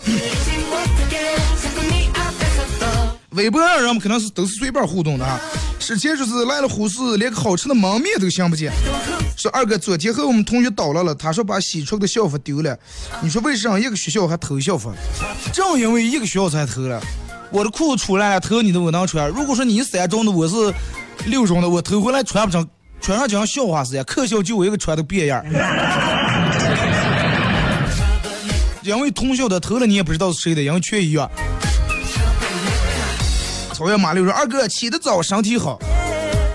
[3.30, 5.40] 微博上人们可能是都是随便互动的啊。
[5.78, 8.72] 之前说是来了护士，连个好吃的焖面都想不见。
[9.36, 12.76] 说二哥昨天和我们同学捣乱了，他说把洗出的校服丢了。
[13.20, 14.92] 你说为啥一个学校还偷校服？
[15.52, 17.00] 正因为一个学校才偷了。
[17.50, 19.28] 我的裤子出来了，偷你的我能穿。
[19.30, 20.72] 如果说你三中的，我是
[21.26, 22.68] 六中的，我偷回来穿不成，
[23.00, 24.04] 穿上就像笑话似的。
[24.04, 25.44] 可笑就我一个穿的变样。
[28.82, 31.30] 因为通宵的偷了，你也不知道是谁的，因为全一样。
[33.74, 35.78] 草原马六说：“二哥起得早，身体好。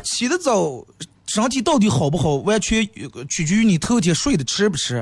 [0.04, 0.86] 起得早，
[1.28, 2.88] 身体到底好不好，完全
[3.30, 4.97] 取决于你头天睡的吃不吃。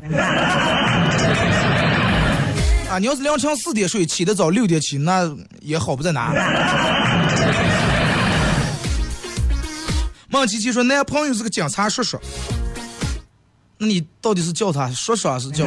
[2.90, 5.30] 啊，你要是凌晨四点睡，起得早六点起，那
[5.62, 6.34] 也好不在哪。
[10.30, 12.20] ”孟琪琪说：“男朋友是个警察叔叔。
[13.78, 15.66] 那你到底是叫他叔叔还是叫？”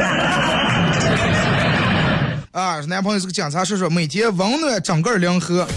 [2.57, 5.69] 啊，男朋友是个警察叔叔，每天温暖整个凉河，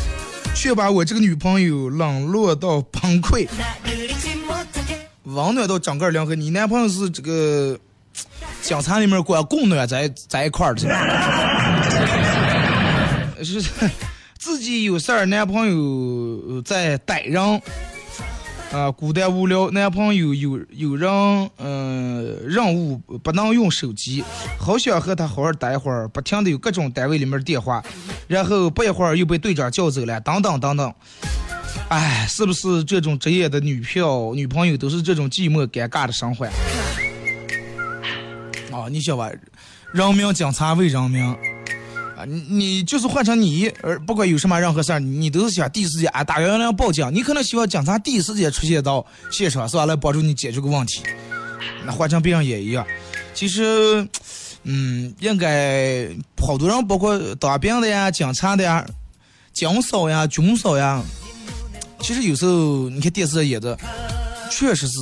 [0.55, 3.45] 却把我这个女朋友冷落到崩溃。
[5.23, 7.77] 温暖到整个凉河，你男朋友是这个
[8.61, 10.79] 警察里面管供暖在在一块儿的，
[13.43, 13.61] 是
[14.37, 17.61] 自己有事儿，男朋友在逮人。
[18.71, 21.09] 啊，孤单无聊，男朋友有有人，
[21.57, 24.23] 嗯，任务不能用手机，
[24.59, 27.83] 好想和他好好待会儿，不停的有各种单位里面电话，
[28.27, 30.93] 然后不一会儿又被队长叫走了，等等等等。
[31.87, 36.45] 哎，是不是这种职业的女票女朋友都是这种寂寞尴尬的生活？
[38.71, 39.31] 啊，你想吧，
[39.91, 41.35] 人民警察为人民。
[42.25, 47.09] 你你就是换成你，而不管有什么任何事儿，你都是想第一时间啊打幺幺零报警。
[47.13, 49.85] 你可能希望警察第一时间出现到现场，是吧？
[49.85, 51.01] 来帮助你解决个问题。
[51.85, 52.85] 那换成别人也一样。
[53.33, 54.07] 其实，
[54.63, 58.85] 嗯，应该好多人，包括当兵的呀、警察的呀、
[59.53, 61.01] 警嫂呀、军嫂呀，
[62.01, 63.77] 其实有时候你看电视上演的，
[64.51, 64.99] 确实是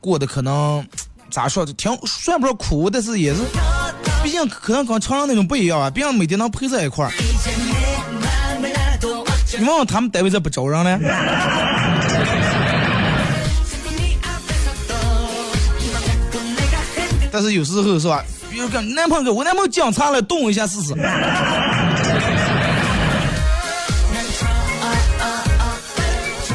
[0.00, 0.84] 过得可能
[1.32, 3.40] 咋说，挺算不上苦，但是也是。
[4.22, 7.12] 毕竟可能跟常人那种不一样啊，毕竟每天能陪在一块儿。
[9.58, 10.98] 你问问他们单位咋不招人呢？
[17.30, 18.22] 但是有时候是吧？
[18.50, 20.94] 比如跟男朋友，我男朋友讲差了，动我一下试试。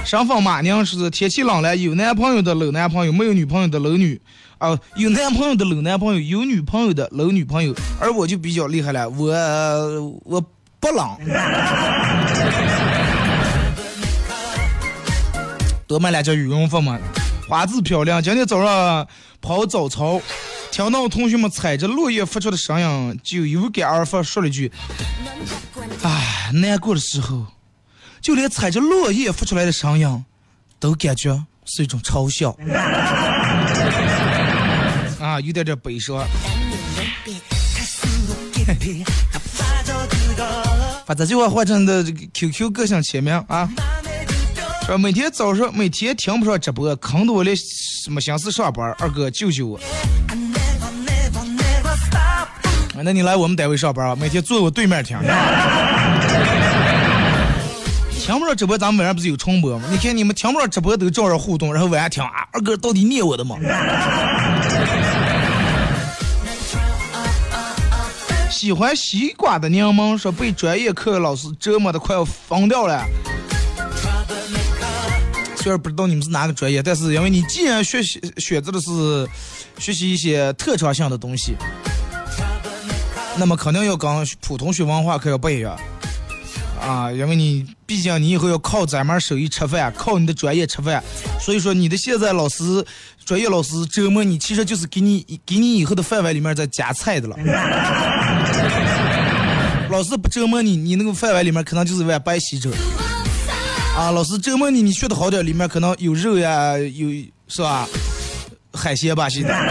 [0.06, 4.22] 上访马娘是天气冷了，有男朋友的搂男朋友，没有女朋友的搂女。
[4.60, 9.32] 啊，有男朋友的搂男朋友，有女朋友的搂女朋友，而我就比较厉害了，我
[10.24, 10.42] 我
[10.80, 11.18] 不冷。
[15.88, 17.00] 多买两件羽绒服嘛，
[17.48, 18.22] 花质漂亮。
[18.22, 19.08] 今天早上
[19.42, 20.20] 跑早操，
[20.72, 24.72] 听到同学们踩着落叶发出的声音，就有感而发说了一句
[26.04, 27.46] ：“唉，难过的时候，
[28.20, 30.26] 就连踩着落叶发出来的声音，
[30.80, 32.58] 都感觉是一种嘲笑。”
[35.38, 36.26] 啊，有点点悲伤。
[41.06, 43.70] 把这句话换成的这个 QQ 个性签名啊，
[44.88, 48.94] 说每天早上每天听不上直播，坑得我连什么心思上班。
[48.98, 49.80] 二哥救救我！
[53.04, 54.16] 那你来我们单位上班啊？
[54.20, 55.18] 每天坐我对面听。
[58.20, 59.86] 听不上直播，咱们晚上不是有重播吗？
[59.90, 63.56] 你看你们听不上直播都照着互动，然后晚上听啊，二哥到底念我的吗？
[68.58, 73.06] 喜欢西瓜的柠檬说被专业课老师折磨的快要疯掉了。
[75.58, 79.30] 虽然不知道你们是哪个专业，但是因为你既然学习选择的是
[79.78, 81.56] 学习一些特长性的东西，
[83.38, 84.10] 那么肯定要跟
[84.42, 85.80] 普通学文化课要不一样
[86.80, 91.04] 啊，因为你毕竟你以后要靠咱们手艺吃饭，靠你的专业吃饭，
[91.40, 92.86] 所以说你的现在老师。
[93.26, 97.36] 专业老师折磨你，其实就是给你给你以后的饭碗里面在加菜的了。
[99.90, 102.72] 老师不折磨你，你那个饭碗里面可能就是碗白稀粥。
[103.98, 107.10] 啊，老师折磨你，你学的好点，里面可能有肉呀，有
[107.50, 107.86] 是吧？
[108.74, 109.54] 海鲜吧，现在。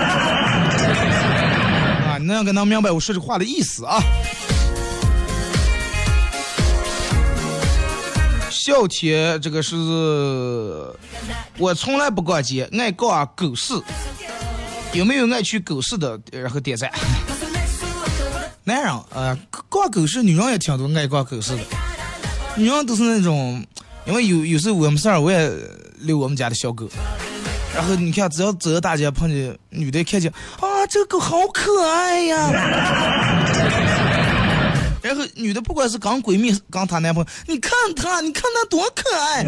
[2.04, 4.02] 啊，你能给能明白我说这话的意思啊？
[8.66, 9.76] 笑天，这个是，
[11.56, 13.72] 我从来不逛街，爱逛狗市。
[14.92, 16.18] 有没有爱去狗市的？
[16.32, 16.90] 然后点赞。
[18.64, 19.38] 男人，呃，
[19.68, 21.62] 逛狗市，女人也挺多爱逛狗市的。
[22.56, 23.64] 女人都是那种，
[24.04, 25.48] 因为有有时候我们事，我也
[26.00, 26.88] 遛我们家的小狗。
[27.72, 33.55] 然后你看，只要走到大街碰见女的，看见啊，这个狗好可爱呀。
[35.06, 39.42] 然后女的不管是刚闺蜜刚她男朋友，你看她，你看她多可爱。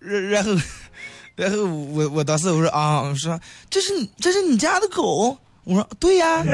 [0.00, 0.56] 然 然后，
[1.34, 3.38] 然后我我当时我说啊，我说
[3.68, 3.88] 这是
[4.20, 6.44] 这是你家的狗，我说对呀。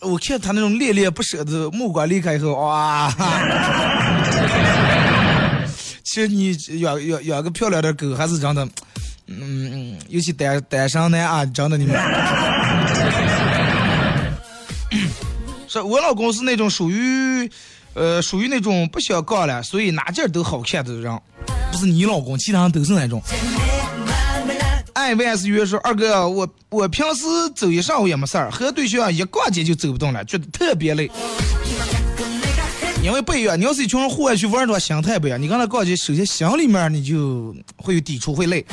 [0.00, 3.10] 我看他那种恋恋不舍的目光离开以后，哇。
[6.14, 8.68] 其实你养养养个漂亮的狗还是真的，
[9.26, 11.96] 嗯，尤其单单身男啊，真的你们。
[15.66, 17.50] 说，我老公是那种属于，
[17.94, 21.20] 呃，属于那种不想杠了，所以哪件都好看的人。
[21.72, 23.20] 不是你老公，其他人都是那种。
[24.92, 27.24] 爱万事约说，二哥，我我平时
[27.56, 31.10] 走一上午也没事儿，和对象一逛街就走不动了，觉得特别累。
[33.04, 35.40] 因为不一样，你要是一群人户外去玩的话，心态不一样。
[35.40, 38.64] 你跟他逛街，首先心里面你就会有抵触，会累。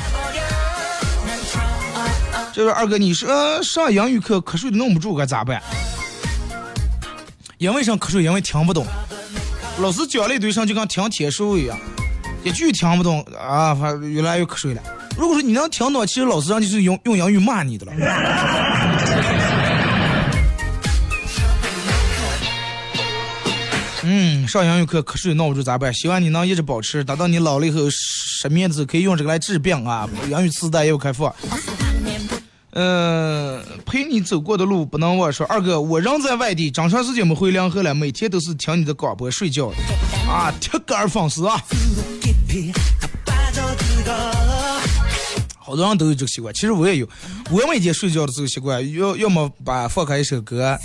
[2.50, 5.62] 这位二哥，你说上英语课瞌睡弄不住该咋办？
[7.58, 8.22] 因为啥瞌睡？
[8.22, 8.86] 因为听不懂。
[9.80, 11.78] 老师讲了一堆上就跟听天书一样，
[12.42, 14.80] 一句听不懂啊，反越来越瞌睡了。
[15.18, 17.92] 如果说你能听懂，其实老师让就是用用英语骂你的了。
[24.04, 25.94] 嗯，上英语课瞌睡闹不住咋办？
[25.94, 30.08] 希望你能一直保持，等到你老了以后失眠的时候可以用这个来治病啊！
[30.28, 31.32] 英语磁带又开放。
[32.70, 35.32] 嗯，陪你走过的路不能忘。
[35.32, 39.70] 说二哥，我人在外地，长长时间没回凉河了，每天都是听你的广播睡觉
[40.28, 41.62] 啊，铁杆粉丝啊！
[45.58, 47.08] 好多人都有这个习惯，其实我也有。
[47.50, 50.76] 我每天睡觉的这个习惯，要要么把放开一首歌，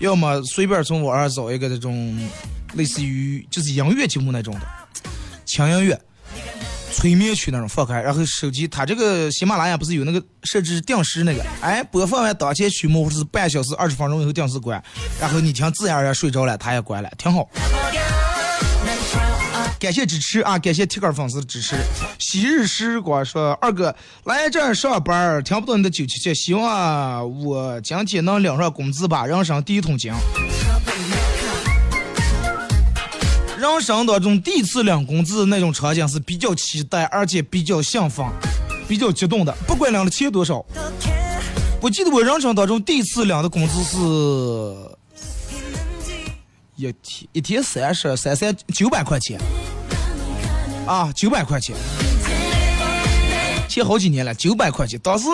[0.00, 2.18] 要么随便从网上找一个这种
[2.74, 4.60] 类似于就是音乐节目那种的
[5.44, 6.00] 轻音乐、
[6.92, 14.82] 催眠曲那种放开，然后手机它这个喜马拉雅不是有那个设置定时那个，哎，播放完当前曲目或者是半小时、二十分钟以后定时关，
[15.20, 17.48] 然后你听自然而然睡着了，它也关了，挺好。
[19.78, 20.58] 感谢支持啊！
[20.58, 21.76] 感谢铁杆粉丝的支持。
[22.18, 23.94] 昔日时光说二哥
[24.24, 30.10] 来这儿上班，听不到你的九七七，希望我今天能领上工资吧，人生第一桶金。
[33.64, 38.26] 人生当中第一次领工资那种场景是比较期待，而且比较兴奋、
[38.86, 39.56] 比较激动的。
[39.66, 40.62] 不管领的钱多少，
[41.80, 43.96] 我记得我人生当中第一次领的工资是。
[46.76, 49.40] 一天一天三十三三九百块钱，
[50.86, 51.74] 啊，九百块钱，
[53.68, 55.00] 前好几年了，九百块钱。
[55.00, 55.26] 当时，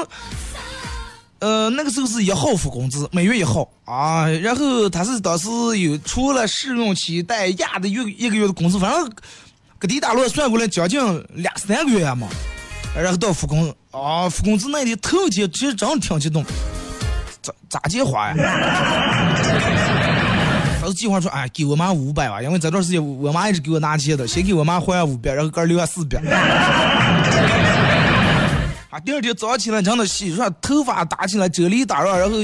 [1.40, 4.28] 呃，那个时候是一号付工资，每月一号啊。
[4.28, 9.10] 然后他是当时有除了试用期带压的月一个月的工资，反正
[9.78, 11.00] 各地大陆算过来将近
[11.34, 12.28] 两三个月嘛。
[12.94, 16.44] 然后到付工啊，付工资那天头天其实真的挺激动，
[17.40, 18.34] 咋咋计划呀？
[20.80, 26.20] 他是计划说，哎，给我妈五百吧，因为这段时间我妈一直给我拿钱的，先给我妈还五百，然后哥留下四百。
[28.90, 32.36] 啊，第二天早上起来，真的洗刷头发打起来，啫喱打上，然后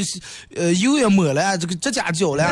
[0.55, 2.45] 呃油也抹了，这个指甲剪了。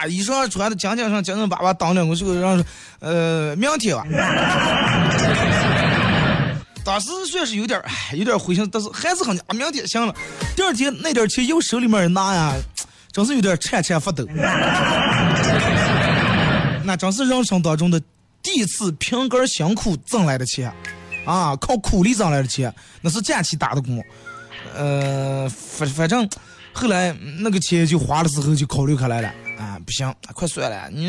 [0.00, 2.64] 啊，衣裳穿的紧紧上，紧紧巴巴，当两个这个让
[3.00, 4.04] 呃明天吧。
[6.84, 10.14] 当时算是有点唉，有点灰心，但是还是很啊，明天行了。
[10.56, 12.54] 第二天那点钱又手里面拿呀。
[13.12, 14.26] 真是有点颤颤发抖，
[16.82, 18.00] 那真是人生当中的
[18.42, 20.72] 第一次凭根辛苦挣来的钱，
[21.24, 24.04] 啊，靠苦力挣来的钱，那是假期打的工，
[24.74, 26.28] 呃，反反正
[26.72, 31.06] 后来那个钱就花的时候就考虑开来了，啊，不行，快算了，你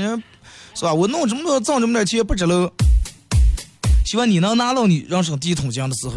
[0.76, 0.93] 是吧？
[0.93, 2.72] 我弄这么多挣这么点钱不值喽。
[4.05, 6.16] 希望你能拿到你人生第一桶金的时候，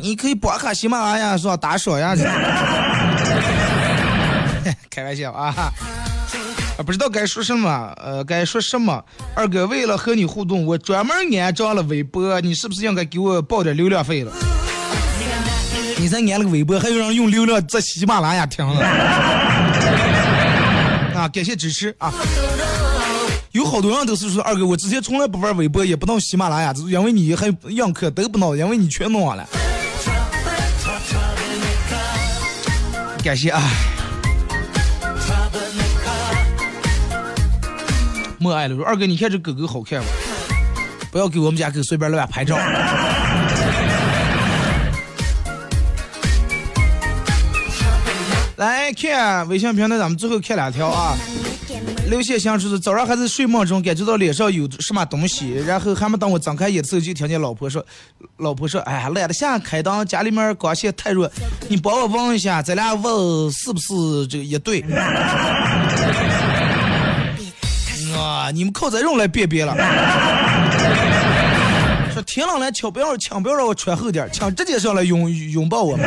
[0.00, 1.56] 你可以拨卡喜马拉雅是吧？
[1.56, 2.14] 打赏呀。
[4.88, 5.72] 开玩笑啊！
[6.78, 9.02] 啊，不知道该说什么，呃，该说什么？
[9.34, 14.32] 二哥，为了和你互动，我专门安装了微博，你是不是应该给我报点流量费了？
[15.98, 18.80] 你才安了个微博，还有人用流量在喜马拉雅听了？
[21.14, 22.12] 啊，感谢支持啊！
[23.52, 29.46] 有好多人都是说，二哥，我之前从来不玩微博，也不弄喜马拉雅，因为你还样客都不弄，因为你全弄完了。
[33.22, 33.60] 感谢啊！
[38.42, 40.06] 默哀了说：“二哥，你看这狗狗好看吗？
[41.12, 42.56] 不要给我们家狗随便乱拍照。”
[48.56, 51.16] 来看微信平台，咱们最后看两条啊。
[52.08, 57.84] 刘先生说是早上还在睡梦中感觉到脸上有什么东西，然后还没等我睁开眼的时候，就听见老婆说
[58.38, 61.30] ：“老婆说，哎呀，懒得下开灯，家里面光线太弱，
[61.68, 64.84] 你帮我问一下，咱俩问是不是这个一对？”
[68.42, 68.50] 啊！
[68.50, 69.72] 你们靠在用来辨别了。
[72.12, 76.04] 说天冷了，请不要，请不要让我穿厚点，请直接上来拥拥抱我们。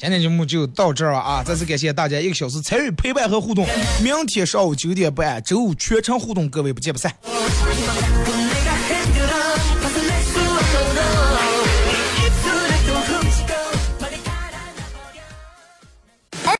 [0.00, 1.42] 今天节目就到这儿了啊！
[1.44, 3.66] 再次感谢大家一个小时参与陪伴和互动。
[4.02, 7.12] 明天上午九点半，周五全程互动，各位不见不散。